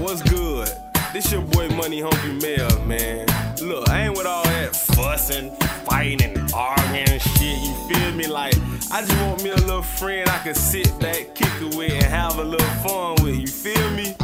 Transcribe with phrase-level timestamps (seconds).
[0.00, 0.66] What's good?
[1.12, 3.26] This your boy Money Hungry Mel, man.
[3.60, 7.58] Look, I ain't with all that fussing, fighting, arguing and shit.
[7.58, 8.26] You feel me?
[8.26, 8.54] Like,
[8.90, 12.04] I just want me a little friend I can sit back, kick it with, and
[12.04, 13.36] have a little fun with.
[13.36, 14.16] You feel me?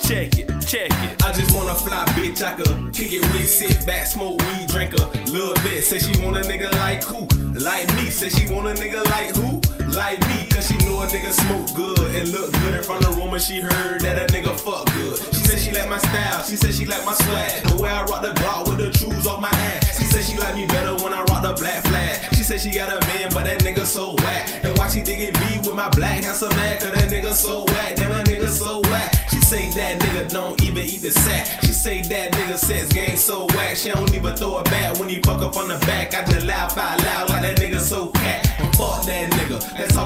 [0.00, 1.24] Check it, check it.
[1.24, 4.66] I just want a fly bitch I could kick it with, sit back, smoke weed,
[4.66, 5.84] drink a little bit.
[5.84, 7.28] Say she want a nigga like who?
[7.60, 8.10] Like me.
[8.10, 9.60] Say she want a nigga like who?
[9.96, 10.41] Like me.
[10.62, 13.34] Cause she knew a nigga smoke good and look good in front of the room
[13.34, 15.18] and she heard that a nigga fuck good.
[15.34, 17.66] She said she like my style, she said she like my swag.
[17.66, 19.98] The way I rock the block with the trues off my ass.
[19.98, 22.32] She said she like me better when I rock the black flag.
[22.36, 24.54] She said she got a man, but that nigga so whack.
[24.62, 26.78] And why she digging me with my black handsome man?
[26.78, 29.10] Cause that nigga so whack, damn that nigga so whack.
[29.30, 31.60] She say that nigga don't even eat the sack.
[31.62, 33.76] She say that nigga says game so whack.
[33.76, 36.14] She don't even throw it back when he fuck up on the back.
[36.14, 37.31] I just laugh out loud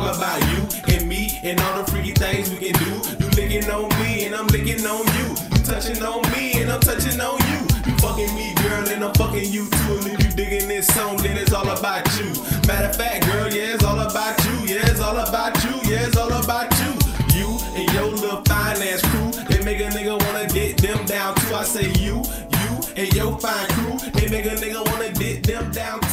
[0.06, 2.94] Let's about you and me and all the freaky things we can do.
[3.18, 5.34] You licking on me and I'm licking on you.
[5.50, 7.58] You touching on me and I'm touching on you.
[7.82, 9.98] You fucking me, girl, and I'm fucking you too.
[10.06, 12.30] And if you digging this song, then it's all about you.
[12.68, 14.76] Matter of fact, girl, yeah, it's all about you.
[14.76, 15.74] Yeah, it's all about you.
[15.90, 16.94] Yeah, it's all about you.
[17.34, 21.52] You and your little finance crew, they make a nigga wanna get them down too.
[21.52, 22.22] I say you,
[22.62, 26.05] you and your fine crew, they make a nigga wanna get them down too.